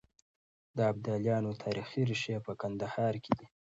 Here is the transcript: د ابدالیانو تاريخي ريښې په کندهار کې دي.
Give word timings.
د 0.77 0.79
ابدالیانو 0.91 1.51
تاريخي 1.63 2.01
ريښې 2.09 2.37
په 2.45 2.51
کندهار 2.61 3.13
کې 3.23 3.33
دي. 3.39 3.47